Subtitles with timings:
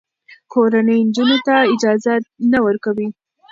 [0.53, 2.13] کورنۍ نجونو ته اجازه
[2.51, 3.07] نه ورکوي.